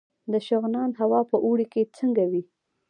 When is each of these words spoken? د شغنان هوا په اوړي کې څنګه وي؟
د 0.31 0.33
شغنان 0.47 0.89
هوا 0.99 1.21
په 1.31 1.37
اوړي 1.45 1.65
کې 1.73 1.91
څنګه 1.97 2.23
وي؟ 2.31 2.43